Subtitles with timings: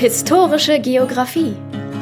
[0.00, 1.54] Historische Geographie.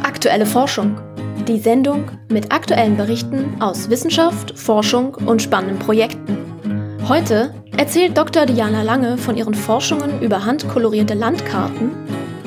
[0.04, 1.00] Aktuelle Forschung.
[1.48, 6.38] Die Sendung mit aktuellen Berichten aus Wissenschaft, Forschung und spannenden Projekten.
[7.08, 8.46] Heute erzählt Dr.
[8.46, 11.90] Diana Lange von ihren Forschungen über handkolorierte Landkarten,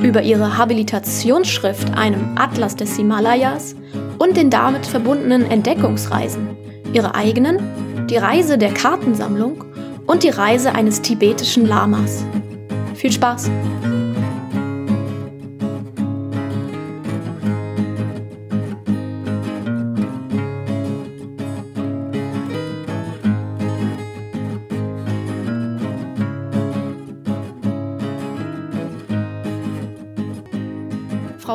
[0.02, 3.76] über ihre Habilitationsschrift einem Atlas des Himalayas
[4.20, 6.56] und den damit verbundenen Entdeckungsreisen,
[6.94, 9.66] ihre eigenen, die Reise der Kartensammlung
[10.08, 12.24] und die Reise eines tibetischen Lamas.
[12.96, 13.52] Viel Spaß!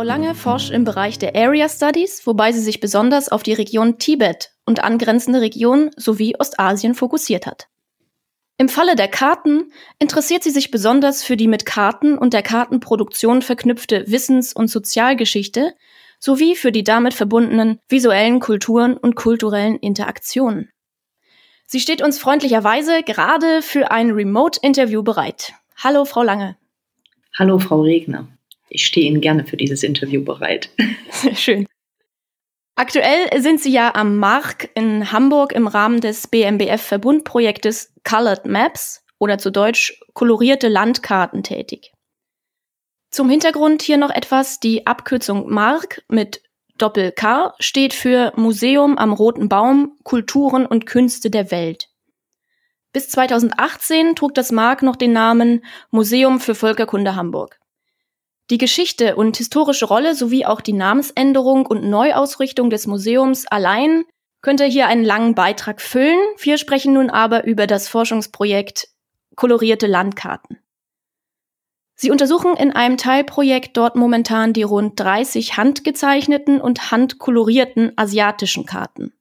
[0.06, 4.52] Lange forscht im Bereich der Area Studies, wobei sie sich besonders auf die Region Tibet
[4.65, 7.66] und angrenzende Regionen sowie Ostasien fokussiert hat.
[8.56, 13.42] Im Falle der Karten interessiert sie sich besonders für die mit Karten und der Kartenproduktion
[13.42, 15.74] verknüpfte Wissens- und Sozialgeschichte
[16.20, 20.70] sowie für die damit verbundenen visuellen Kulturen und kulturellen Interaktionen.
[21.66, 25.54] Sie steht uns freundlicherweise gerade für ein Remote-Interview bereit.
[25.76, 26.57] Hallo, Frau Lange.
[27.37, 28.29] Hallo, Frau Regner.
[28.77, 30.69] Ich stehe Ihnen gerne für dieses Interview bereit.
[31.10, 31.66] Sehr schön.
[32.74, 39.38] Aktuell sind Sie ja am Mark in Hamburg im Rahmen des BMBF-Verbundprojektes Colored Maps oder
[39.38, 41.95] zu Deutsch kolorierte Landkarten tätig.
[43.10, 44.60] Zum Hintergrund hier noch etwas.
[44.60, 46.43] Die Abkürzung MARK mit
[46.77, 51.88] Doppel K steht für Museum am Roten Baum, Kulturen und Künste der Welt.
[52.93, 57.59] Bis 2018 trug das MARK noch den Namen Museum für Völkerkunde Hamburg.
[58.50, 64.04] Die Geschichte und historische Rolle sowie auch die Namensänderung und Neuausrichtung des Museums allein
[64.41, 66.19] könnte hier einen langen Beitrag füllen.
[66.38, 68.88] Wir sprechen nun aber über das Forschungsprojekt
[69.34, 70.60] Kolorierte Landkarten.
[71.97, 79.12] Sie untersuchen in einem Teilprojekt dort momentan die rund 30 handgezeichneten und handkolorierten asiatischen Karten.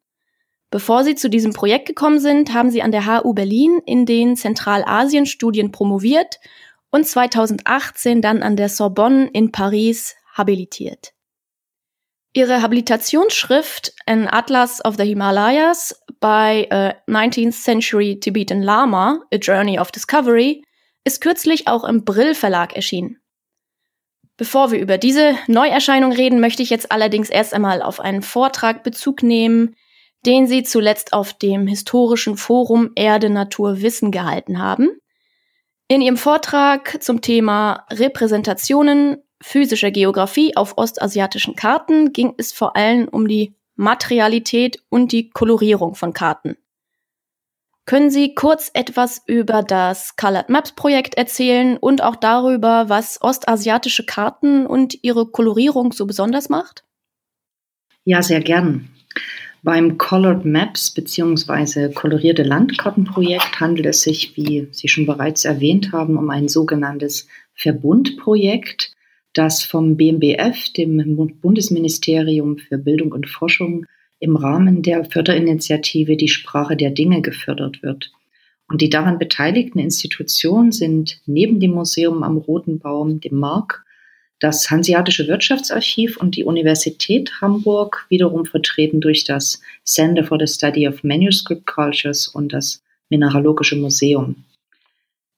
[0.70, 4.36] Bevor Sie zu diesem Projekt gekommen sind, haben Sie an der HU Berlin in den
[4.36, 6.40] Zentralasien-Studien promoviert
[6.96, 11.12] und 2018 dann an der Sorbonne in Paris habilitiert.
[12.32, 19.78] Ihre Habilitationsschrift An Atlas of the Himalayas by a 19th Century Tibetan Lama, A Journey
[19.78, 20.64] of Discovery,
[21.04, 23.18] ist kürzlich auch im Brill Verlag erschienen.
[24.38, 28.84] Bevor wir über diese Neuerscheinung reden, möchte ich jetzt allerdings erst einmal auf einen Vortrag
[28.84, 29.76] Bezug nehmen,
[30.26, 34.98] den Sie zuletzt auf dem historischen Forum Erde, Natur, Wissen gehalten haben.
[35.88, 43.08] In ihrem Vortrag zum Thema Repräsentationen physischer Geografie auf ostasiatischen Karten ging es vor allem
[43.08, 46.58] um die Materialität und die Kolorierung von Karten.
[47.86, 54.08] Können Sie kurz etwas über das Colored Maps Projekt erzählen und auch darüber, was ostasiatische
[54.08, 56.84] Karten und ihre Kolorierung so besonders macht?
[58.04, 58.90] Ja, sehr gern.
[59.66, 61.92] Beim Colored Maps bzw.
[61.92, 68.94] kolorierte Landkartenprojekt handelt es sich, wie Sie schon bereits erwähnt haben, um ein sogenanntes Verbundprojekt,
[69.34, 73.88] das vom BMBF, dem Bundesministerium für Bildung und Forschung,
[74.20, 78.12] im Rahmen der Förderinitiative Die Sprache der Dinge gefördert wird.
[78.68, 83.84] Und die daran beteiligten Institutionen sind neben dem Museum am Roten Baum, dem Mark,
[84.40, 90.88] das Hanseatische Wirtschaftsarchiv und die Universität Hamburg, wiederum vertreten durch das Center for the Study
[90.88, 94.44] of Manuscript Cultures und das Mineralogische Museum.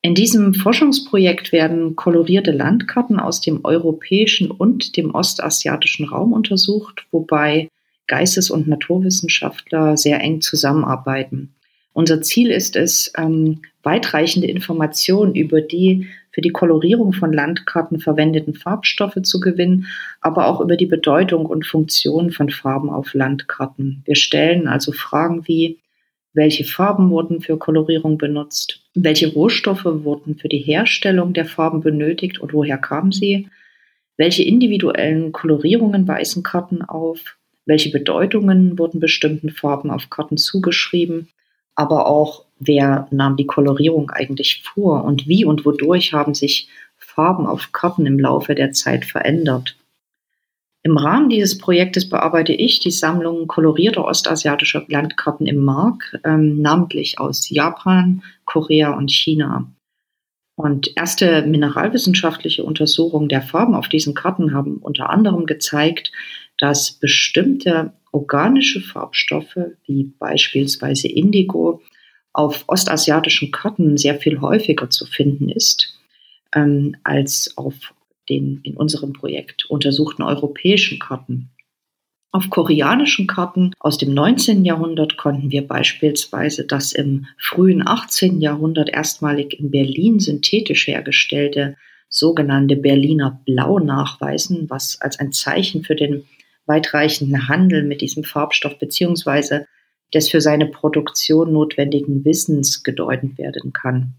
[0.01, 7.69] In diesem Forschungsprojekt werden kolorierte Landkarten aus dem europäischen und dem ostasiatischen Raum untersucht, wobei
[8.07, 11.53] Geistes- und Naturwissenschaftler sehr eng zusammenarbeiten.
[11.93, 18.53] Unser Ziel ist es, ähm, weitreichende Informationen über die für die Kolorierung von Landkarten verwendeten
[18.53, 19.87] Farbstoffe zu gewinnen,
[20.21, 24.03] aber auch über die Bedeutung und Funktion von Farben auf Landkarten.
[24.05, 25.79] Wir stellen also Fragen wie,
[26.33, 28.81] welche Farben wurden für Kolorierung benutzt?
[28.93, 33.47] Welche Rohstoffe wurden für die Herstellung der Farben benötigt und woher kamen sie?
[34.15, 37.35] Welche individuellen Kolorierungen weisen Karten auf?
[37.65, 41.29] Welche Bedeutungen wurden bestimmten Farben auf Karten zugeschrieben?
[41.77, 47.45] Aber auch wer nahm die Kolorierung eigentlich vor und wie und wodurch haben sich Farben
[47.45, 49.77] auf Karten im Laufe der Zeit verändert.
[50.81, 57.19] Im Rahmen dieses Projektes bearbeite ich die Sammlung kolorierter ostasiatischer Landkarten im Mark, ähm, namentlich
[57.19, 59.69] aus Japan, Korea und China.
[60.55, 66.11] Und erste mineralwissenschaftliche Untersuchungen der Farben auf diesen Karten haben unter anderem gezeigt,
[66.57, 71.81] dass bestimmte organische Farbstoffe, wie beispielsweise Indigo,
[72.33, 75.97] auf ostasiatischen Karten sehr viel häufiger zu finden ist
[76.53, 77.93] ähm, als auf
[78.29, 81.49] den in unserem Projekt untersuchten europäischen Karten.
[82.31, 84.65] Auf koreanischen Karten aus dem 19.
[84.65, 88.41] Jahrhundert konnten wir beispielsweise das im frühen 18.
[88.41, 91.77] Jahrhundert erstmalig in Berlin synthetisch hergestellte
[92.09, 96.25] sogenannte Berliner Blau nachweisen, was als ein Zeichen für den
[96.67, 99.67] weitreichenden Handel mit diesem Farbstoff beziehungsweise
[100.13, 104.13] des für seine Produktion notwendigen Wissens gedeutet werden kann.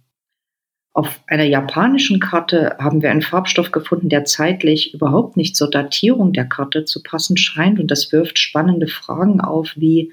[0.92, 6.32] Auf einer japanischen Karte haben wir einen Farbstoff gefunden, der zeitlich überhaupt nicht zur Datierung
[6.32, 7.78] der Karte zu passen scheint.
[7.78, 10.12] Und das wirft spannende Fragen auf, wie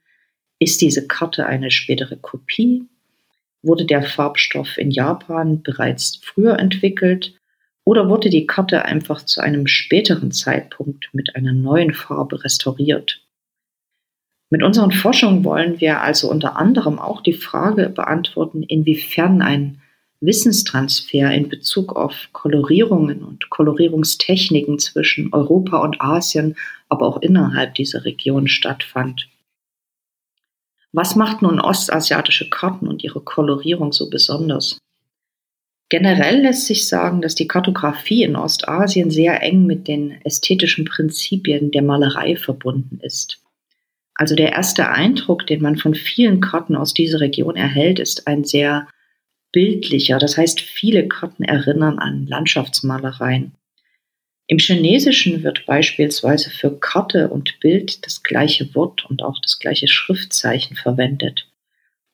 [0.59, 2.83] ist diese Karte eine spätere Kopie?
[3.63, 7.33] Wurde der Farbstoff in Japan bereits früher entwickelt?
[7.85, 13.21] Oder wurde die Karte einfach zu einem späteren Zeitpunkt mit einer neuen Farbe restauriert?
[14.49, 19.81] Mit unseren Forschungen wollen wir also unter anderem auch die Frage beantworten, inwiefern ein
[20.19, 26.55] Wissenstransfer in Bezug auf Kolorierungen und Kolorierungstechniken zwischen Europa und Asien,
[26.89, 29.27] aber auch innerhalb dieser Region stattfand.
[30.91, 34.77] Was macht nun ostasiatische Karten und ihre Kolorierung so besonders?
[35.97, 41.71] Generell lässt sich sagen, dass die Kartografie in Ostasien sehr eng mit den ästhetischen Prinzipien
[41.71, 43.41] der Malerei verbunden ist.
[44.13, 48.43] Also der erste Eindruck, den man von vielen Karten aus dieser Region erhält, ist ein
[48.43, 48.89] sehr
[49.53, 50.19] bildlicher.
[50.19, 53.53] Das heißt, viele Karten erinnern an Landschaftsmalereien.
[54.47, 59.87] Im Chinesischen wird beispielsweise für Karte und Bild das gleiche Wort und auch das gleiche
[59.87, 61.47] Schriftzeichen verwendet.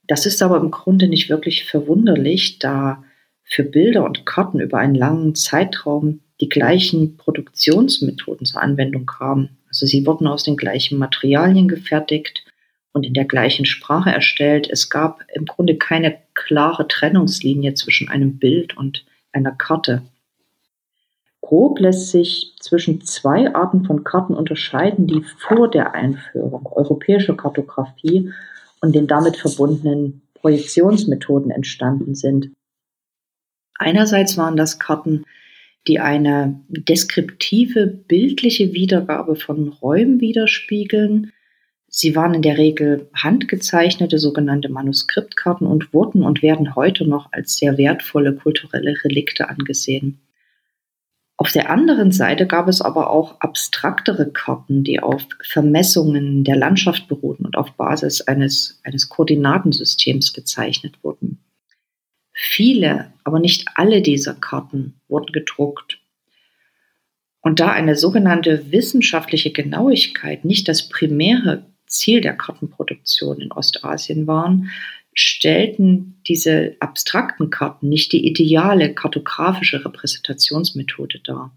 [0.06, 3.04] Das ist aber im Grunde nicht wirklich verwunderlich, da
[3.51, 9.57] für Bilder und Karten über einen langen Zeitraum die gleichen Produktionsmethoden zur Anwendung kamen.
[9.68, 12.45] Also sie wurden aus den gleichen Materialien gefertigt
[12.94, 14.69] und in der gleichen Sprache erstellt.
[14.71, 20.01] Es gab im Grunde keine klare Trennungslinie zwischen einem Bild und einer Karte.
[21.42, 28.31] Grob lässt sich zwischen zwei Arten von Karten unterscheiden, die vor der Einführung europäischer Kartografie
[28.80, 32.51] und den damit verbundenen Projektionsmethoden entstanden sind.
[33.81, 35.25] Einerseits waren das Karten,
[35.88, 41.31] die eine deskriptive bildliche Wiedergabe von Räumen widerspiegeln.
[41.88, 47.56] Sie waren in der Regel handgezeichnete sogenannte Manuskriptkarten und wurden und werden heute noch als
[47.56, 50.22] sehr wertvolle kulturelle Relikte angesehen.
[51.38, 57.07] Auf der anderen Seite gab es aber auch abstraktere Karten, die auf Vermessungen der Landschaft
[57.07, 61.39] beruhten und auf Basis eines, eines Koordinatensystems gezeichnet wurden.
[62.44, 66.00] Viele, aber nicht alle dieser Karten wurden gedruckt.
[67.40, 74.72] Und da eine sogenannte wissenschaftliche Genauigkeit nicht das primäre Ziel der Kartenproduktion in Ostasien waren,
[75.14, 81.56] stellten diese abstrakten Karten nicht die ideale kartografische Repräsentationsmethode dar.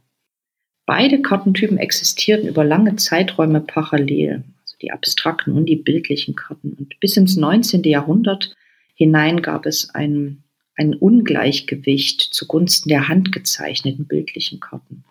[0.85, 6.75] Beide Kartentypen existierten über lange Zeiträume parallel, also die abstrakten und die bildlichen Karten.
[6.75, 7.85] Und bis ins 19.
[7.85, 8.55] Jahrhundert
[8.95, 10.44] hinein gab es einen
[10.76, 15.05] ein Ungleichgewicht zugunsten der handgezeichneten bildlichen Karten.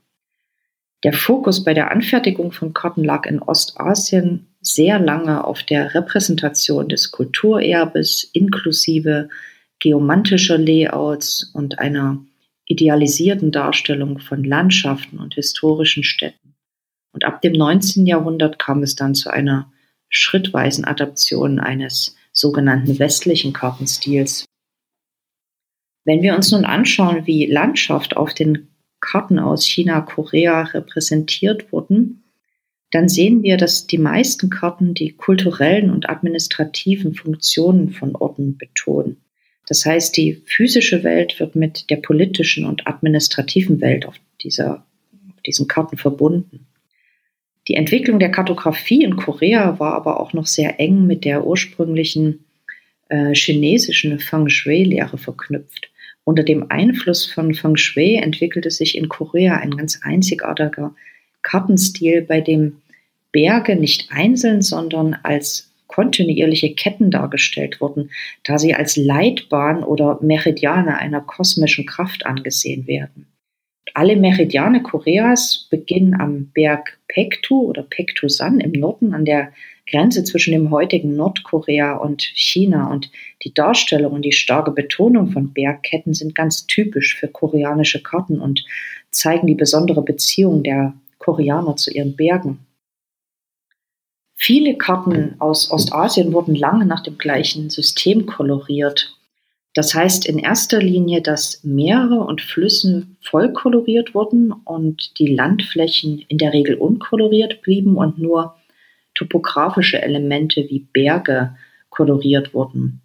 [1.04, 6.88] Der Fokus bei der Anfertigung von Karten lag in Ostasien sehr lange auf der Repräsentation
[6.88, 9.30] des Kulturerbes inklusive
[9.80, 12.24] geomantischer Layouts und einer
[12.66, 16.56] idealisierten Darstellung von Landschaften und historischen Städten.
[17.12, 18.06] Und ab dem 19.
[18.06, 19.72] Jahrhundert kam es dann zu einer
[20.08, 24.46] schrittweisen Adaption eines sogenannten westlichen Kartenstils,
[26.06, 28.68] wenn wir uns nun anschauen, wie Landschaft auf den
[29.00, 32.24] Karten aus China, Korea repräsentiert wurden,
[32.92, 39.18] dann sehen wir, dass die meisten Karten die kulturellen und administrativen Funktionen von Orten betonen.
[39.68, 44.86] Das heißt, die physische Welt wird mit der politischen und administrativen Welt auf, dieser,
[45.30, 46.68] auf diesen Karten verbunden.
[47.68, 52.46] Die Entwicklung der Kartografie in Korea war aber auch noch sehr eng mit der ursprünglichen
[53.10, 55.93] äh, chinesischen Feng Shui-Lehre verknüpft.
[56.26, 60.96] Unter dem Einfluss von Feng Shui entwickelte sich in Korea ein ganz einzigartiger
[61.42, 62.82] Kartenstil, bei dem
[63.32, 68.10] Berge nicht einzeln, sondern als kontinuierliche Ketten dargestellt wurden,
[68.44, 73.28] da sie als Leitbahn oder Meridiane einer kosmischen Kraft angesehen werden.
[73.94, 79.54] Alle Meridiane Koreas beginnen am Berg Pektu oder Pektusan im Norden an der
[79.86, 83.12] Grenze zwischen dem heutigen Nordkorea und China und
[83.44, 88.64] die Darstellung und die starke Betonung von Bergketten sind ganz typisch für koreanische Karten und
[89.12, 92.60] zeigen die besondere Beziehung der Koreaner zu ihren Bergen.
[94.36, 99.16] Viele Karten aus Ostasien wurden lange nach dem gleichen System koloriert.
[99.74, 106.24] Das heißt in erster Linie, dass Meere und Flüsse voll koloriert wurden und die Landflächen
[106.28, 108.56] in der Regel unkoloriert blieben und nur
[109.16, 111.56] topografische Elemente wie Berge
[111.90, 113.02] koloriert wurden.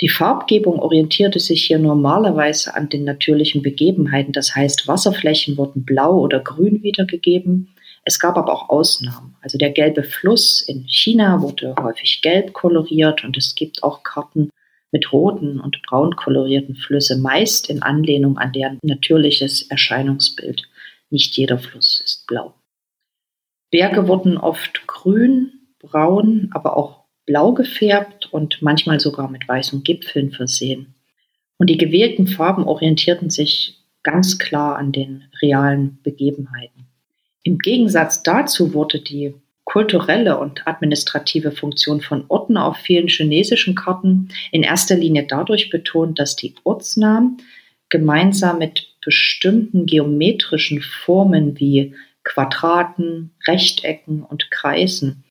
[0.00, 6.18] Die Farbgebung orientierte sich hier normalerweise an den natürlichen Begebenheiten, das heißt Wasserflächen wurden blau
[6.18, 7.74] oder grün wiedergegeben.
[8.04, 9.36] Es gab aber auch Ausnahmen.
[9.42, 14.48] Also der gelbe Fluss in China wurde häufig gelb koloriert und es gibt auch Karten
[14.90, 20.62] mit roten und braun kolorierten Flüsse, meist in Anlehnung an deren natürliches Erscheinungsbild.
[21.10, 22.54] Nicht jeder Fluss ist blau.
[23.70, 30.32] Berge wurden oft grün, braun, aber auch blau gefärbt und manchmal sogar mit weißen Gipfeln
[30.32, 30.94] versehen.
[31.58, 36.86] Und die gewählten Farben orientierten sich ganz klar an den realen Begebenheiten.
[37.42, 39.34] Im Gegensatz dazu wurde die
[39.64, 46.18] kulturelle und administrative Funktion von Orten auf vielen chinesischen Karten in erster Linie dadurch betont,
[46.18, 47.36] dass die Ortsnamen
[47.88, 55.24] gemeinsam mit bestimmten geometrischen Formen wie Quadraten, Rechtecken und Kreisen,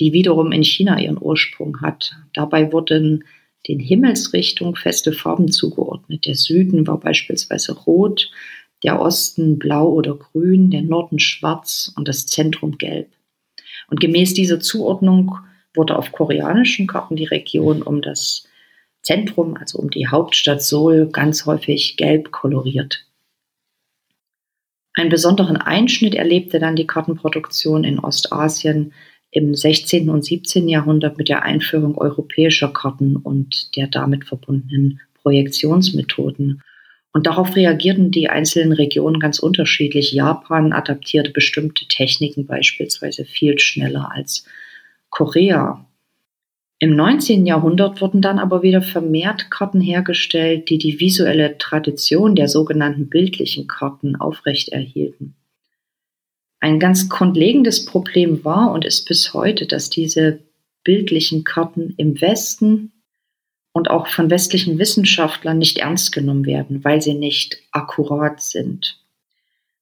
[0.01, 2.17] die wiederum in China ihren Ursprung hat.
[2.33, 3.25] Dabei wurden
[3.69, 6.25] den Himmelsrichtungen feste Farben zugeordnet.
[6.25, 8.31] Der Süden war beispielsweise rot,
[8.83, 13.11] der Osten blau oder grün, der Norden schwarz und das Zentrum gelb.
[13.89, 15.37] Und gemäß dieser Zuordnung
[15.75, 18.49] wurde auf koreanischen Karten die Region um das
[19.03, 23.05] Zentrum, also um die Hauptstadt Seoul, ganz häufig gelb koloriert.
[24.95, 28.93] Einen besonderen Einschnitt erlebte dann die Kartenproduktion in Ostasien
[29.31, 30.09] im 16.
[30.09, 30.69] und 17.
[30.69, 36.63] Jahrhundert mit der Einführung europäischer Karten und der damit verbundenen Projektionsmethoden.
[37.13, 40.13] Und darauf reagierten die einzelnen Regionen ganz unterschiedlich.
[40.13, 44.45] Japan adaptierte bestimmte Techniken beispielsweise viel schneller als
[45.11, 45.87] Korea.
[46.79, 47.45] Im 19.
[47.47, 53.67] Jahrhundert wurden dann aber wieder vermehrt Karten hergestellt, die die visuelle Tradition der sogenannten bildlichen
[53.67, 55.35] Karten aufrechterhielten.
[56.61, 60.41] Ein ganz grundlegendes Problem war und ist bis heute, dass diese
[60.85, 62.93] bildlichen Karten im Westen
[63.73, 68.99] und auch von westlichen Wissenschaftlern nicht ernst genommen werden, weil sie nicht akkurat sind.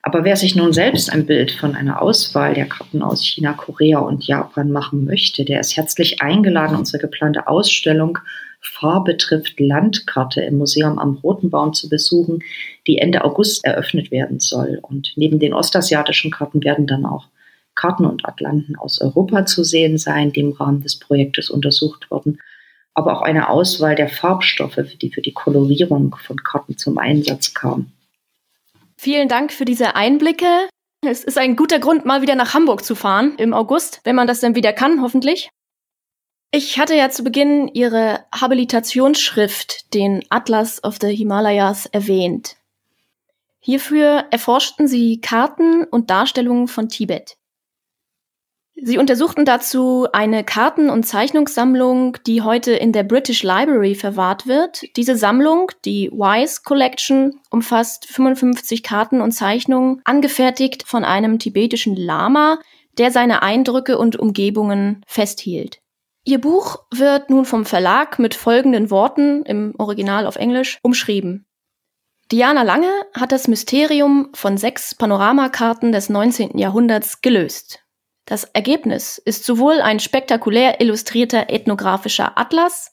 [0.02, 3.98] Aber wer sich nun selbst ein Bild von einer Auswahl der Karten aus China, Korea
[3.98, 8.18] und Japan machen möchte, der ist herzlich eingeladen, unsere geplante Ausstellung
[8.60, 12.42] Farbe trifft Landkarte im Museum am Roten Baum zu besuchen,
[12.86, 14.78] die Ende August eröffnet werden soll.
[14.82, 17.28] Und neben den ostasiatischen Karten werden dann auch
[17.74, 22.38] Karten und Atlanten aus Europa zu sehen sein, die im Rahmen des Projektes untersucht wurden
[22.98, 27.92] aber auch eine Auswahl der Farbstoffe, die für die Kolorierung von Karten zum Einsatz kamen.
[28.96, 30.68] Vielen Dank für diese Einblicke.
[31.06, 34.26] Es ist ein guter Grund, mal wieder nach Hamburg zu fahren im August, wenn man
[34.26, 35.48] das dann wieder kann, hoffentlich.
[36.50, 42.56] Ich hatte ja zu Beginn Ihre Habilitationsschrift, den Atlas of the Himalayas, erwähnt.
[43.60, 47.36] Hierfür erforschten Sie Karten und Darstellungen von Tibet.
[48.80, 54.84] Sie untersuchten dazu eine Karten- und Zeichnungssammlung, die heute in der British Library verwahrt wird.
[54.96, 62.58] Diese Sammlung, die Wise Collection, umfasst 55 Karten und Zeichnungen, angefertigt von einem tibetischen Lama,
[62.96, 65.80] der seine Eindrücke und Umgebungen festhielt.
[66.28, 71.46] Ihr Buch wird nun vom Verlag mit folgenden Worten im Original auf Englisch umschrieben.
[72.30, 76.58] Diana Lange hat das Mysterium von sechs Panoramakarten des 19.
[76.58, 77.82] Jahrhunderts gelöst.
[78.26, 82.92] Das Ergebnis ist sowohl ein spektakulär illustrierter ethnografischer Atlas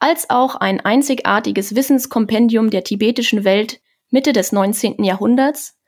[0.00, 5.04] als auch ein einzigartiges Wissenskompendium der tibetischen Welt Mitte des 19.
[5.04, 5.78] Jahrhunderts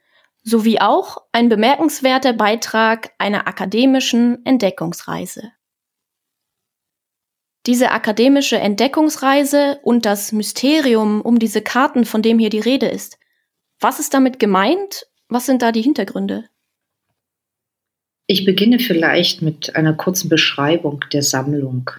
[0.45, 5.51] sowie auch ein bemerkenswerter Beitrag einer akademischen Entdeckungsreise.
[7.67, 13.19] Diese akademische Entdeckungsreise und das Mysterium um diese Karten, von dem hier die Rede ist,
[13.81, 15.07] was ist damit gemeint?
[15.29, 16.45] Was sind da die Hintergründe?
[18.27, 21.91] Ich beginne vielleicht mit einer kurzen Beschreibung der Sammlung.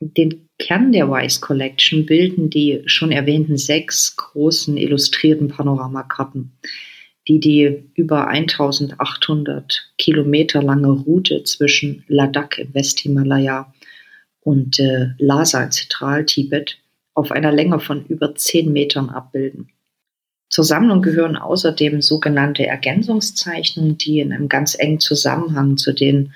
[0.00, 6.52] Den Kern der Wise Collection bilden die schon erwähnten sechs großen illustrierten Panoramakarten,
[7.26, 13.72] die die über 1800 Kilometer lange Route zwischen Ladakh im Westhimalaya
[14.48, 16.78] und äh, Lhasa in Zentraltibet
[17.12, 19.68] auf einer Länge von über 10 Metern abbilden.
[20.48, 26.32] Zur Sammlung gehören außerdem sogenannte Ergänzungszeichnungen, die in einem ganz engen Zusammenhang zu den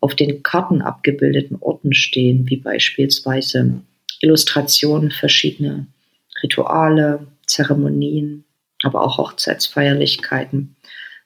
[0.00, 3.80] auf den Karten abgebildeten Orten stehen, wie beispielsweise
[4.20, 5.86] Illustrationen verschiedener
[6.42, 8.44] Rituale, Zeremonien,
[8.82, 10.76] aber auch Hochzeitsfeierlichkeiten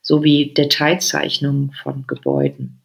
[0.02, 2.78] sowie Detailzeichnungen von Gebäuden.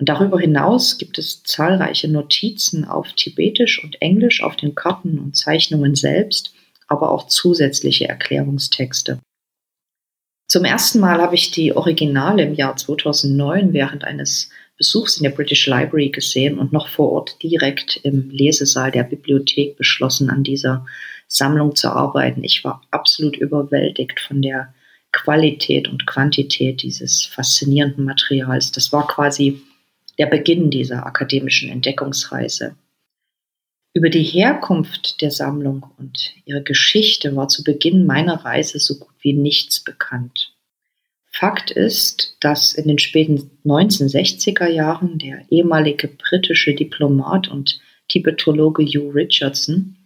[0.00, 5.36] Und darüber hinaus gibt es zahlreiche Notizen auf Tibetisch und Englisch auf den Karten und
[5.36, 6.54] Zeichnungen selbst
[6.90, 9.20] aber auch zusätzliche Erklärungstexte.
[10.48, 15.30] Zum ersten Mal habe ich die Originale im Jahr 2009 während eines Besuchs in der
[15.30, 20.84] British Library gesehen und noch vor Ort direkt im Lesesaal der Bibliothek beschlossen, an dieser
[21.28, 22.42] Sammlung zu arbeiten.
[22.42, 24.74] Ich war absolut überwältigt von der
[25.12, 28.72] Qualität und Quantität dieses faszinierenden Materials.
[28.72, 29.62] Das war quasi
[30.20, 32.76] der Beginn dieser akademischen Entdeckungsreise.
[33.94, 39.14] Über die Herkunft der Sammlung und ihre Geschichte war zu Beginn meiner Reise so gut
[39.20, 40.52] wie nichts bekannt.
[41.32, 49.14] Fakt ist, dass in den späten 1960er Jahren der ehemalige britische Diplomat und Tibetologe Hugh
[49.14, 49.96] Richardson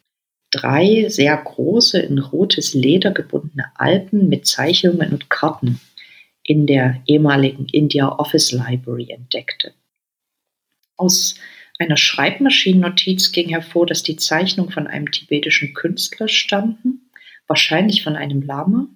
[0.53, 5.81] drei sehr große in rotes Leder gebundene Alpen mit Zeichnungen und Karten
[6.45, 9.75] in der ehemaligen India Office Library entdeckte.
[10.97, 11.37] Aus
[11.79, 17.11] einer Schreibmaschinennotiz ging hervor, dass die Zeichnungen von einem tibetischen Künstler stammten,
[17.47, 18.87] wahrscheinlich von einem Lama,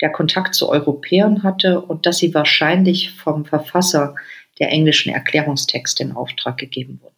[0.00, 4.14] der Kontakt zu Europäern hatte und dass sie wahrscheinlich vom Verfasser
[4.58, 7.16] der englischen Erklärungstexte in Auftrag gegeben wurden.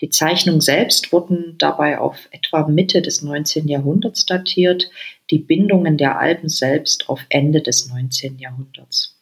[0.00, 3.68] Die Zeichnungen selbst wurden dabei auf etwa Mitte des 19.
[3.68, 4.90] Jahrhunderts datiert,
[5.30, 8.38] die Bindungen der Alben selbst auf Ende des 19.
[8.38, 9.16] Jahrhunderts.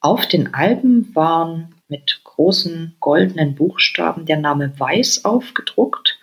[0.00, 6.18] Auf den Alben waren mit großen goldenen Buchstaben der Name Weiß aufgedruckt,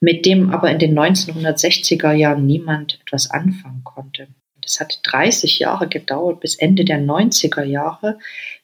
[0.00, 4.28] mit dem aber in den 1960er Jahren niemand etwas anfangen konnte.
[4.64, 8.18] Es hat 30 Jahre gedauert, bis Ende der 90er Jahre,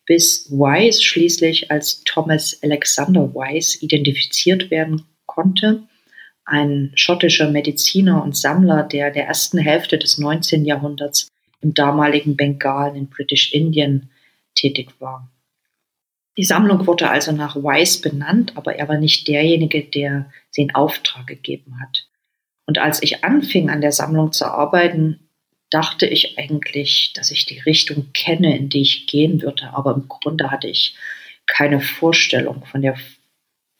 [0.04, 5.84] bis Wise schließlich als Thomas Alexander Wise identifiziert werden konnte,
[6.44, 10.64] ein schottischer Mediziner und Sammler, der der ersten Hälfte des 19.
[10.64, 11.28] Jahrhunderts
[11.60, 14.10] im damaligen Bengalen in British Indien
[14.56, 15.30] tätig war.
[16.38, 20.74] Die Sammlung wurde also nach Weiss benannt, aber er war nicht derjenige, der sie in
[20.74, 22.08] Auftrag gegeben hat.
[22.66, 25.28] Und als ich anfing, an der Sammlung zu arbeiten,
[25.68, 29.74] dachte ich eigentlich, dass ich die Richtung kenne, in die ich gehen würde.
[29.74, 30.96] Aber im Grunde hatte ich
[31.46, 32.96] keine Vorstellung von der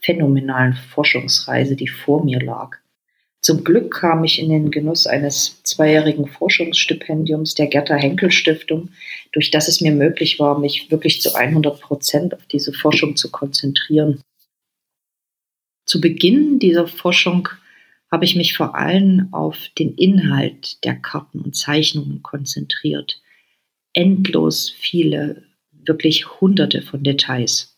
[0.02, 2.78] phänomenalen Forschungsreise, die vor mir lag.
[3.42, 8.90] Zum Glück kam ich in den Genuss eines zweijährigen Forschungsstipendiums der Gerda Henkel Stiftung,
[9.32, 13.32] durch das es mir möglich war, mich wirklich zu 100 Prozent auf diese Forschung zu
[13.32, 14.20] konzentrieren.
[15.86, 17.48] Zu Beginn dieser Forschung
[18.12, 23.20] habe ich mich vor allem auf den Inhalt der Karten und Zeichnungen konzentriert.
[23.92, 27.71] Endlos viele, wirklich hunderte von Details.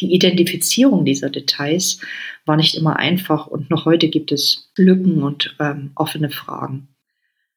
[0.00, 2.00] Die Identifizierung dieser Details
[2.44, 6.88] war nicht immer einfach und noch heute gibt es Lücken und ähm, offene Fragen.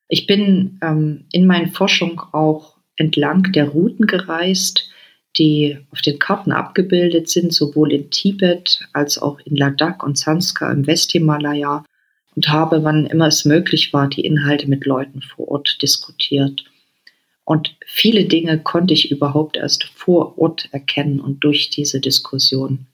[0.07, 4.89] Ich bin ähm, in meinen Forschung auch entlang der Routen gereist,
[5.37, 10.71] die auf den Karten abgebildet sind, sowohl in Tibet als auch in Ladakh und Sanskar
[10.71, 11.85] im Westhimalaya
[12.35, 16.63] und habe, wann immer es möglich war, die Inhalte mit Leuten vor Ort diskutiert.
[17.49, 22.85] Und viele Dinge konnte ich überhaupt erst vor Ort erkennen und durch diese Diskussion.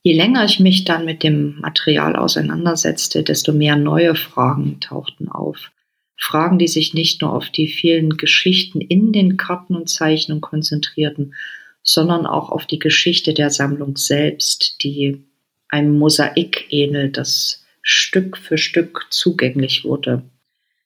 [0.00, 5.70] Je länger ich mich dann mit dem Material auseinandersetzte, desto mehr neue Fragen tauchten auf.
[6.16, 11.34] Fragen, die sich nicht nur auf die vielen Geschichten in den Karten und Zeichnungen konzentrierten,
[11.82, 15.22] sondern auch auf die Geschichte der Sammlung selbst, die
[15.68, 20.22] einem Mosaik ähnelt, das Stück für Stück zugänglich wurde.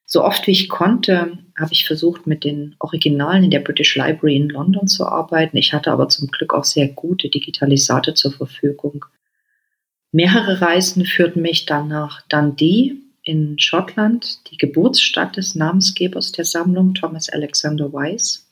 [0.04, 4.36] So oft wie ich konnte, habe ich versucht, mit den Originalen in der British Library
[4.36, 5.56] in London zu arbeiten.
[5.56, 9.06] Ich hatte aber zum Glück auch sehr gute Digitalisate zur Verfügung.
[10.10, 16.92] Mehrere Reisen führten mich dann nach Dundee in Schottland, die Geburtsstadt des Namensgebers der Sammlung,
[16.92, 18.46] Thomas Alexander Weiss.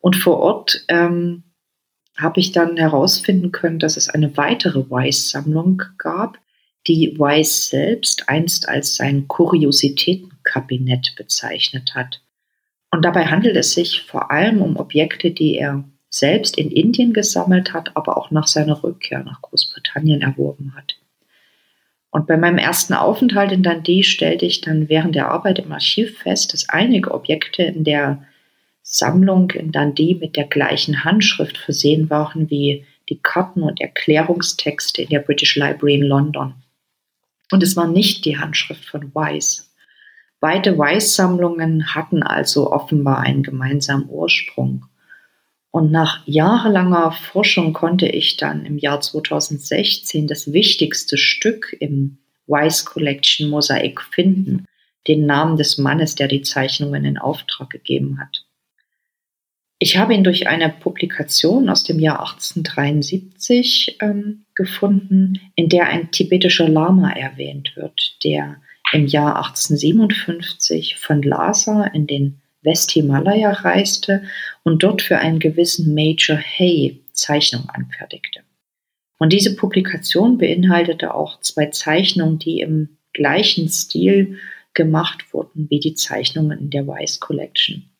[0.00, 1.44] Und vor Ort ähm,
[2.18, 6.38] habe ich dann herausfinden können, dass es eine weitere Weiss-Sammlung gab,
[6.86, 12.22] die Weiss selbst einst als sein Kuriositätenkabinett bezeichnet hat.
[12.90, 17.72] Und dabei handelt es sich vor allem um Objekte, die er selbst in Indien gesammelt
[17.72, 20.96] hat, aber auch nach seiner Rückkehr nach Großbritannien erworben hat.
[22.10, 26.18] Und bei meinem ersten Aufenthalt in Dundee stellte ich dann während der Arbeit im Archiv
[26.18, 28.24] fest, dass einige Objekte in der
[28.82, 35.10] Sammlung in Dundee mit der gleichen Handschrift versehen waren wie die Karten und Erklärungstexte in
[35.10, 36.54] der British Library in London.
[37.52, 39.69] Und es war nicht die Handschrift von Weiss.
[40.40, 44.86] Beide Weiss-Sammlungen hatten also offenbar einen gemeinsamen Ursprung.
[45.70, 52.86] Und nach jahrelanger Forschung konnte ich dann im Jahr 2016 das wichtigste Stück im Weiss
[52.86, 54.64] Collection Mosaik finden,
[55.06, 58.44] den Namen des Mannes, der die Zeichnungen in Auftrag gegeben hat.
[59.78, 66.10] Ich habe ihn durch eine Publikation aus dem Jahr 1873 ähm, gefunden, in der ein
[66.10, 68.56] tibetischer Lama erwähnt wird, der
[68.92, 74.22] im Jahr 1857 von Lhasa in den Westhimalaya reiste
[74.64, 78.40] und dort für einen gewissen Major Hay Zeichnung anfertigte.
[79.18, 84.38] Und diese Publikation beinhaltete auch zwei Zeichnungen, die im gleichen Stil
[84.72, 87.90] gemacht wurden wie die Zeichnungen in der Weiss Collection.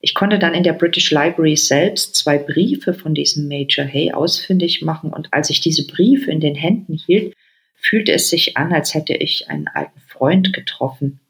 [0.00, 4.82] Ich konnte dann in der British Library selbst zwei Briefe von diesem Major Hay ausfindig
[4.82, 7.34] machen und als ich diese Briefe in den Händen hielt,
[7.74, 11.20] fühlte es sich an, als hätte ich einen alten Freund getroffen,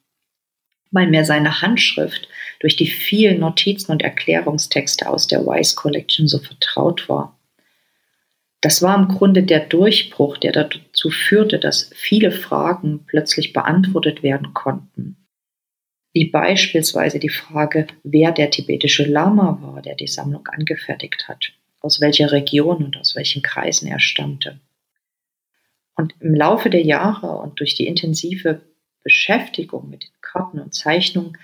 [0.90, 2.28] weil mir seine Handschrift
[2.60, 7.38] durch die vielen Notizen und Erklärungstexte aus der Wise Collection so vertraut war.
[8.60, 14.54] Das war im Grunde der Durchbruch, der dazu führte, dass viele Fragen plötzlich beantwortet werden
[14.54, 15.16] konnten
[16.14, 22.00] wie beispielsweise die Frage, wer der tibetische Lama war, der die Sammlung angefertigt hat, aus
[22.00, 24.60] welcher Region und aus welchen Kreisen er stammte.
[25.96, 28.62] Und im Laufe der Jahre und durch die intensive
[29.04, 31.38] Beschäftigung mit den Karten und Zeichnungen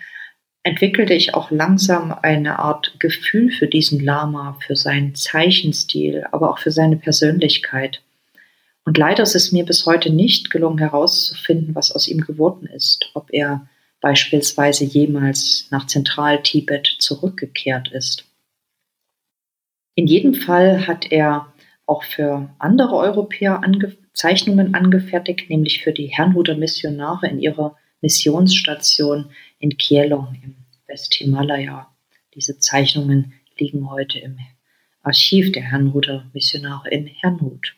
[0.63, 6.59] entwickelte ich auch langsam eine Art Gefühl für diesen Lama, für seinen Zeichenstil, aber auch
[6.59, 8.03] für seine Persönlichkeit.
[8.85, 13.11] Und leider ist es mir bis heute nicht gelungen herauszufinden, was aus ihm geworden ist,
[13.15, 13.69] ob er
[14.01, 18.25] beispielsweise jemals nach Zentral-Tibet zurückgekehrt ist.
[19.95, 21.53] In jedem Fall hat er
[21.87, 29.31] auch für andere Europäer ange Zeichnungen angefertigt, nämlich für die Herrnhuter Missionare in ihrer Missionsstation
[29.59, 31.91] in Kielong im Westhimalaya.
[32.35, 34.39] Diese Zeichnungen liegen heute im
[35.03, 37.75] Archiv der Herrnhuter Missionare in Herrnhut.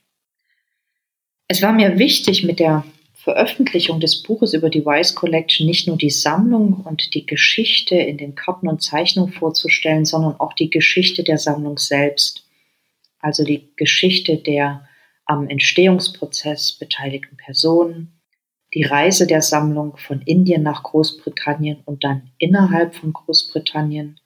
[1.49, 5.97] Es war mir wichtig, mit der Veröffentlichung des Buches über die Wise Collection nicht nur
[5.97, 11.23] die Sammlung und die Geschichte in den Karten und Zeichnungen vorzustellen, sondern auch die Geschichte
[11.23, 12.45] der Sammlung selbst.
[13.21, 14.89] Also die Geschichte der
[15.25, 18.21] am Entstehungsprozess beteiligten Personen,
[18.75, 24.19] die Reise der Sammlung von Indien nach Großbritannien und dann innerhalb von Großbritannien.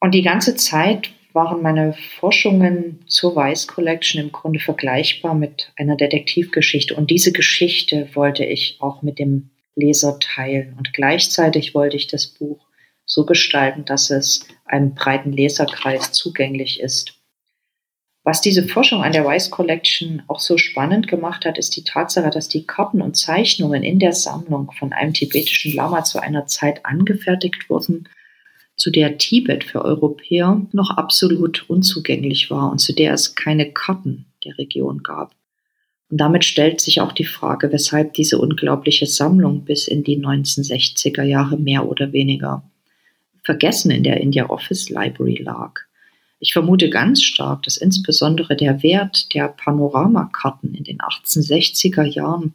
[0.00, 5.96] Und die ganze Zeit waren meine Forschungen zur Weiss Collection im Grunde vergleichbar mit einer
[5.96, 6.94] Detektivgeschichte.
[6.94, 10.74] Und diese Geschichte wollte ich auch mit dem Leser teilen.
[10.78, 12.64] Und gleichzeitig wollte ich das Buch
[13.04, 17.18] so gestalten, dass es einem breiten Leserkreis zugänglich ist.
[18.26, 22.30] Was diese Forschung an der Weiss Collection auch so spannend gemacht hat, ist die Tatsache,
[22.30, 26.86] dass die Karten und Zeichnungen in der Sammlung von einem tibetischen Lama zu einer Zeit
[26.86, 28.08] angefertigt wurden,
[28.76, 34.24] zu der Tibet für Europäer noch absolut unzugänglich war und zu der es keine Karten
[34.42, 35.34] der Region gab.
[36.10, 41.24] Und damit stellt sich auch die Frage, weshalb diese unglaubliche Sammlung bis in die 1960er
[41.24, 42.62] Jahre mehr oder weniger
[43.42, 45.80] vergessen in der India Office Library lag.
[46.38, 52.54] Ich vermute ganz stark, dass insbesondere der Wert der Panoramakarten in den 1860er Jahren,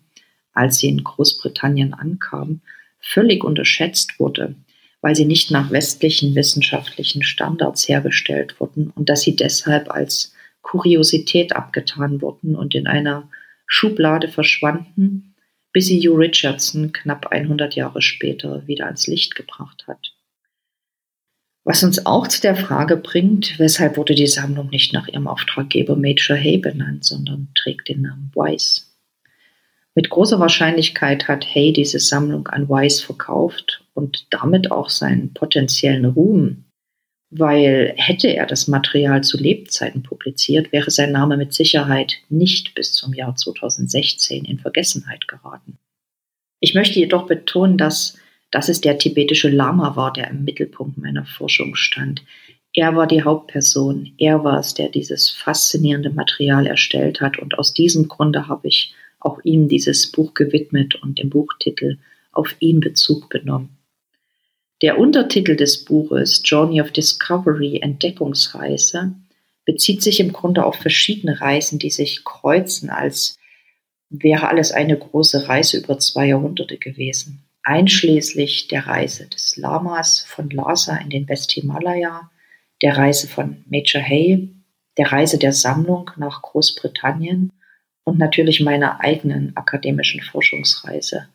[0.54, 2.62] als sie in Großbritannien ankamen,
[3.00, 4.56] völlig unterschätzt wurde
[5.02, 11.56] weil sie nicht nach westlichen wissenschaftlichen Standards hergestellt wurden und dass sie deshalb als Kuriosität
[11.56, 13.30] abgetan wurden und in einer
[13.66, 15.36] Schublade verschwanden,
[15.72, 20.14] bis sie Hugh Richardson knapp 100 Jahre später wieder ans Licht gebracht hat.
[21.70, 25.96] Was uns auch zu der Frage bringt, weshalb wurde die Sammlung nicht nach ihrem Auftraggeber
[25.96, 28.98] Major Hay benannt, sondern trägt den Namen Weiss.
[29.94, 36.06] Mit großer Wahrscheinlichkeit hat Hay diese Sammlung an Weiss verkauft und damit auch seinen potenziellen
[36.06, 36.66] Ruhm,
[37.30, 42.94] weil hätte er das Material zu Lebzeiten publiziert, wäre sein Name mit Sicherheit nicht bis
[42.94, 45.78] zum Jahr 2016 in Vergessenheit geraten.
[46.62, 48.18] Ich möchte jedoch betonen, dass
[48.52, 52.24] dass es der tibetische Lama war, der im Mittelpunkt meiner Forschung stand.
[52.74, 54.14] Er war die Hauptperson.
[54.18, 57.40] Er war es, der dieses faszinierende Material erstellt hat.
[57.40, 61.98] Und aus diesem Grunde habe ich auch ihm dieses Buch gewidmet und im Buchtitel
[62.32, 63.78] auf ihn Bezug genommen.
[64.82, 69.14] Der Untertitel des Buches Journey of Discovery Entdeckungsreise
[69.66, 73.38] bezieht sich im Grunde auf verschiedene Reisen, die sich kreuzen, als
[74.10, 80.50] wäre alles eine große Reise über zwei Jahrhunderte gewesen einschließlich der Reise des Lamas von
[80.50, 82.32] Lhasa in den Westhimalaya,
[82.82, 84.50] der Reise von Major Hay,
[84.98, 87.52] der Reise der Sammlung nach Großbritannien
[88.06, 91.28] und natürlich meiner eigenen akademischen Forschungsreise.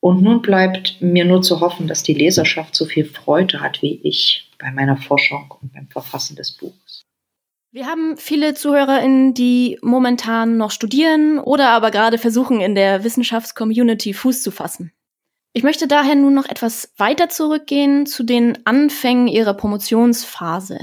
[0.00, 3.98] Und nun bleibt mir nur zu hoffen, dass die Leserschaft so viel Freude hat wie
[4.02, 7.06] ich bei meiner Forschung und beim Verfassen des Buches.
[7.72, 14.12] Wir haben viele ZuhörerInnen, die momentan noch studieren oder aber gerade versuchen, in der Wissenschaftscommunity
[14.12, 14.92] Fuß zu fassen.
[15.52, 20.78] Ich möchte daher nun noch etwas weiter zurückgehen zu den Anfängen Ihrer Promotionsphase.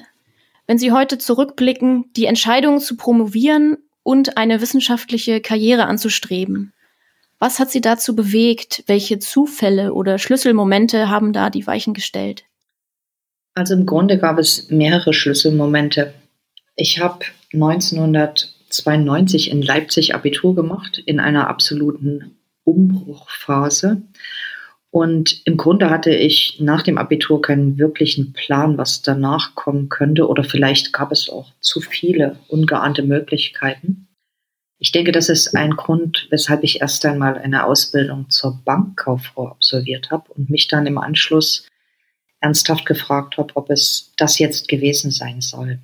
[0.66, 6.74] Wenn Sie heute zurückblicken, die Entscheidung zu promovieren und eine wissenschaftliche Karriere anzustreben.
[7.40, 8.84] Was hat Sie dazu bewegt?
[8.88, 12.44] Welche Zufälle oder Schlüsselmomente haben da die Weichen gestellt?
[13.54, 16.14] Also im Grunde gab es mehrere Schlüsselmomente.
[16.76, 24.02] Ich habe 1992 in Leipzig Abitur gemacht, in einer absoluten Umbruchphase.
[24.90, 30.28] Und im Grunde hatte ich nach dem Abitur keinen wirklichen Plan, was danach kommen könnte.
[30.28, 34.08] Oder vielleicht gab es auch zu viele ungeahnte Möglichkeiten.
[34.80, 40.12] Ich denke, das ist ein Grund, weshalb ich erst einmal eine Ausbildung zur Bankkauffrau absolviert
[40.12, 41.68] habe und mich dann im Anschluss
[42.40, 45.80] ernsthaft gefragt habe, ob es das jetzt gewesen sein soll.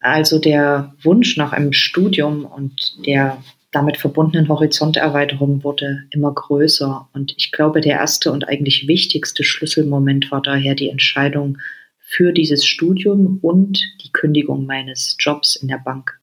[0.00, 7.08] Also der Wunsch nach einem Studium und der damit verbundenen Horizonterweiterung wurde immer größer.
[7.12, 11.58] Und ich glaube, der erste und eigentlich wichtigste Schlüsselmoment war daher die Entscheidung
[11.98, 16.18] für dieses Studium und die Kündigung meines Jobs in der Bank.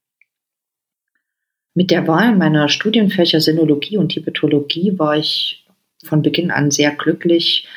[1.73, 5.65] Mit der Wahl meiner Studienfächer Sinologie und Tibetologie war ich
[6.03, 7.67] von Beginn an sehr glücklich,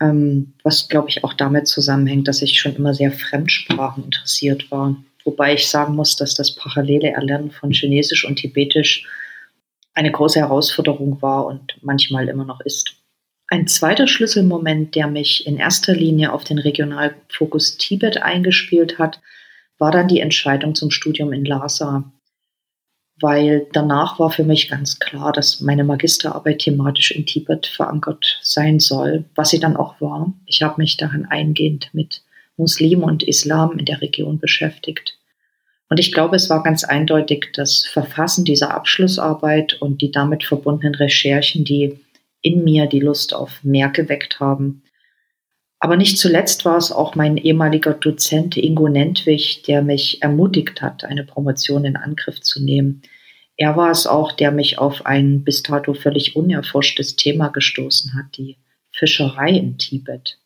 [0.00, 4.96] ähm, was glaube ich auch damit zusammenhängt, dass ich schon immer sehr Fremdsprachen interessiert war.
[5.24, 9.06] Wobei ich sagen muss, dass das parallele Erlernen von Chinesisch und Tibetisch
[9.94, 12.96] eine große Herausforderung war und manchmal immer noch ist.
[13.48, 19.20] Ein zweiter Schlüsselmoment, der mich in erster Linie auf den Regionalfokus Tibet eingespielt hat,
[19.78, 22.10] war dann die Entscheidung zum Studium in Lhasa.
[23.20, 28.80] Weil danach war für mich ganz klar, dass meine Magisterarbeit thematisch in Tibet verankert sein
[28.80, 30.32] soll, was sie dann auch war.
[30.46, 32.24] Ich habe mich darin eingehend mit
[32.56, 35.13] Muslim und Islam in der Region beschäftigt.
[35.94, 40.96] Und ich glaube, es war ganz eindeutig das Verfassen dieser Abschlussarbeit und die damit verbundenen
[40.96, 42.00] Recherchen, die
[42.42, 44.82] in mir die Lust auf mehr geweckt haben.
[45.78, 51.04] Aber nicht zuletzt war es auch mein ehemaliger Dozent Ingo Nentwich, der mich ermutigt hat,
[51.04, 53.02] eine Promotion in Angriff zu nehmen.
[53.56, 58.36] Er war es auch, der mich auf ein bis dato völlig unerforschtes Thema gestoßen hat,
[58.36, 58.56] die
[58.90, 60.40] Fischerei in Tibet.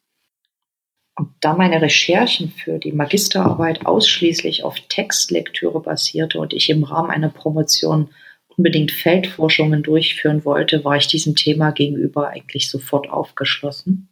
[1.19, 7.11] Und da meine Recherchen für die Magisterarbeit ausschließlich auf Textlektüre basierte und ich im Rahmen
[7.11, 8.11] einer Promotion
[8.57, 14.09] unbedingt Feldforschungen durchführen wollte, war ich diesem Thema gegenüber eigentlich sofort aufgeschlossen.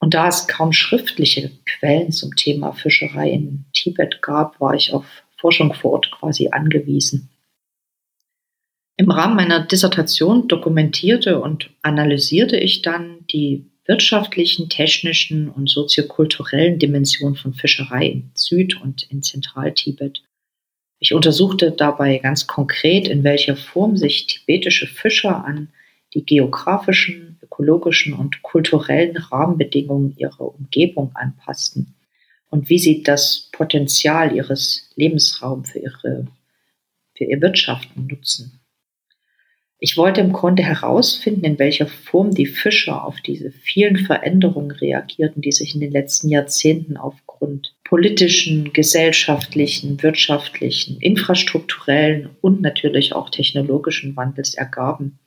[0.00, 5.04] Und da es kaum schriftliche Quellen zum Thema Fischerei in Tibet gab, war ich auf
[5.36, 7.28] Forschung vor Ort quasi angewiesen.
[8.96, 17.34] Im Rahmen meiner Dissertation dokumentierte und analysierte ich dann die wirtschaftlichen, technischen und soziokulturellen Dimension
[17.34, 20.22] von Fischerei in Süd- und in Zentraltibet.
[21.00, 25.70] Ich untersuchte dabei ganz konkret, in welcher Form sich tibetische Fischer an
[26.14, 31.94] die geografischen, ökologischen und kulturellen Rahmenbedingungen ihrer Umgebung anpassten
[32.50, 36.26] und wie sie das Potenzial ihres Lebensraums für, ihre,
[37.16, 38.60] für ihr Wirtschaften nutzen.
[39.80, 45.40] Ich wollte im Grunde herausfinden, in welcher Form die Fischer auf diese vielen Veränderungen reagierten,
[45.40, 54.16] die sich in den letzten Jahrzehnten aufgrund politischen, gesellschaftlichen, wirtschaftlichen, infrastrukturellen und natürlich auch technologischen
[54.16, 55.20] Wandels ergaben.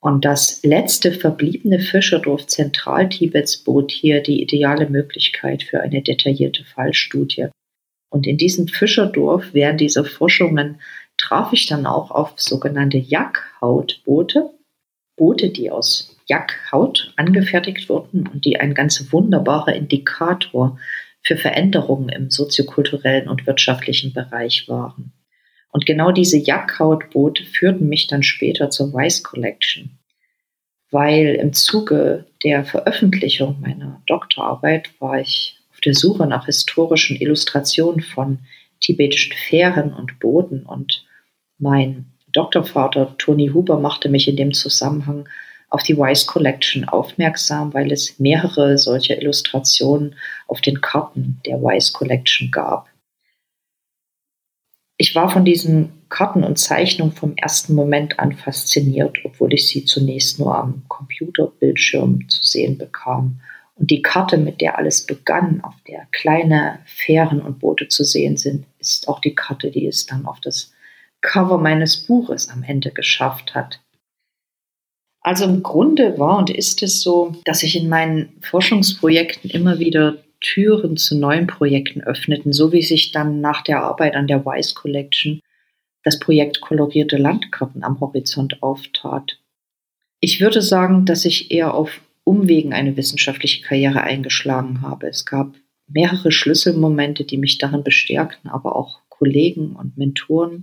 [0.00, 7.48] Und das letzte verbliebene Fischerdorf Zentraltibets bot hier die ideale Möglichkeit für eine detaillierte Fallstudie.
[8.10, 10.80] Und in diesem Fischerdorf während dieser Forschungen
[11.18, 14.50] traf ich dann auch auf sogenannte Jackhautboote,
[15.16, 20.78] Boote, die aus Jackhaut angefertigt wurden und die ein ganz wunderbarer Indikator
[21.22, 25.12] für Veränderungen im soziokulturellen und wirtschaftlichen Bereich waren.
[25.70, 29.98] Und genau diese Jackhautboote führten mich dann später zur Weiss Collection,
[30.90, 38.00] weil im Zuge der Veröffentlichung meiner Doktorarbeit war ich auf der Suche nach historischen Illustrationen
[38.00, 38.38] von
[38.80, 41.04] tibetischen Fähren und Booten und
[41.58, 45.28] mein Doktorvater Toni Huber machte mich in dem Zusammenhang
[45.70, 50.14] auf die Wise Collection aufmerksam, weil es mehrere solcher Illustrationen
[50.46, 52.88] auf den Karten der Wise Collection gab.
[54.96, 59.84] Ich war von diesen Karten und Zeichnungen vom ersten Moment an fasziniert, obwohl ich sie
[59.84, 63.40] zunächst nur am Computerbildschirm zu sehen bekam.
[63.76, 68.36] Und die Karte, mit der alles begann, auf der kleine Fähren und Boote zu sehen
[68.36, 70.72] sind, ist auch die Karte, die es dann auf das
[71.20, 73.80] Cover meines Buches am Ende geschafft hat.
[75.20, 80.18] Also im Grunde war und ist es so, dass sich in meinen Forschungsprojekten immer wieder
[80.40, 84.74] Türen zu neuen Projekten öffneten, so wie sich dann nach der Arbeit an der Wise
[84.74, 85.40] Collection
[86.04, 89.40] das Projekt kolorierte Landkarten am Horizont auftat.
[90.20, 95.08] Ich würde sagen, dass ich eher auf Umwegen eine wissenschaftliche Karriere eingeschlagen habe.
[95.08, 95.54] Es gab
[95.88, 100.62] mehrere Schlüsselmomente, die mich darin bestärkten, aber auch Kollegen und Mentoren,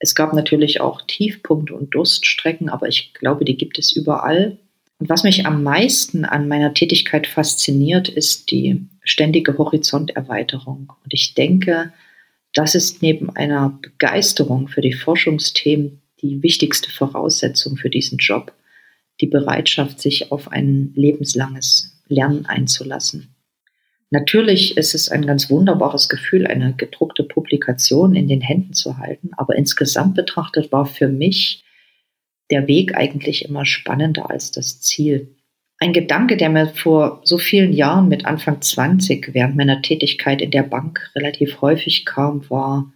[0.00, 4.58] es gab natürlich auch Tiefpunkte und Durststrecken, aber ich glaube, die gibt es überall.
[4.98, 10.90] Und was mich am meisten an meiner Tätigkeit fasziniert, ist die ständige Horizonterweiterung.
[11.04, 11.92] Und ich denke,
[12.54, 18.52] das ist neben einer Begeisterung für die Forschungsthemen die wichtigste Voraussetzung für diesen Job,
[19.20, 23.34] die Bereitschaft, sich auf ein lebenslanges Lernen einzulassen.
[24.10, 29.30] Natürlich ist es ein ganz wunderbares Gefühl, eine gedruckte Publikation in den Händen zu halten,
[29.36, 31.64] aber insgesamt betrachtet war für mich
[32.50, 35.36] der Weg eigentlich immer spannender als das Ziel.
[35.78, 40.50] Ein Gedanke, der mir vor so vielen Jahren mit Anfang 20 während meiner Tätigkeit in
[40.50, 42.92] der Bank relativ häufig kam, war,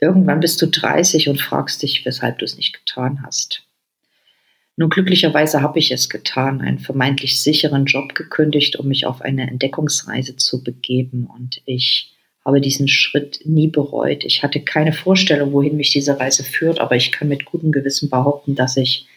[0.00, 3.67] irgendwann bist du 30 und fragst dich, weshalb du es nicht getan hast.
[4.78, 9.50] Nun glücklicherweise habe ich es getan, einen vermeintlich sicheren Job gekündigt, um mich auf eine
[9.50, 11.26] Entdeckungsreise zu begeben.
[11.26, 12.14] Und ich
[12.44, 14.22] habe diesen Schritt nie bereut.
[14.24, 18.08] Ich hatte keine Vorstellung, wohin mich diese Reise führt, aber ich kann mit gutem Gewissen
[18.08, 19.08] behaupten, dass ich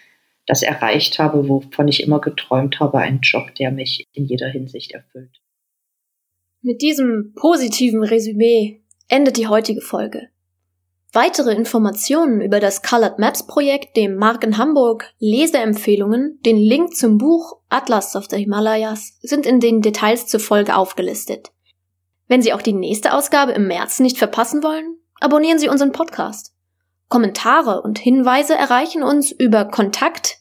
[0.48, 4.94] das erreicht habe, wovon ich immer geträumt habe, einen Job, der mich in jeder Hinsicht
[4.94, 5.42] erfüllt.
[6.64, 10.31] Mit diesem positiven Resümee endet die heutige Folge.
[11.14, 17.18] Weitere Informationen über das Colored Maps Projekt, dem Mark in Hamburg, Leseempfehlungen, den Link zum
[17.18, 21.52] Buch Atlas of the Himalayas sind in den Details zur Folge aufgelistet.
[22.30, 26.54] Wenn Sie auch die nächste Ausgabe im März nicht verpassen wollen, abonnieren Sie unseren Podcast.
[27.10, 30.38] Kommentare und Hinweise erreichen uns über kontakt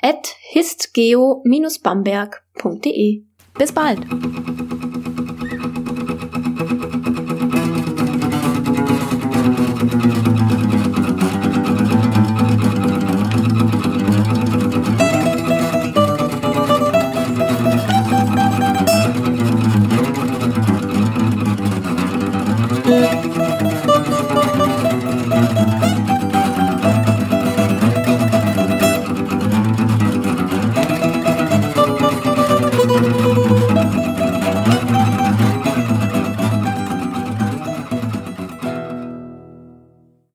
[0.00, 3.24] at histgeo-bamberg.de.
[3.58, 4.00] Bis bald!